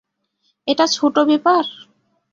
এটা 0.67 0.85
ছোটো 0.87 1.21
ব্যাপার? 1.25 1.63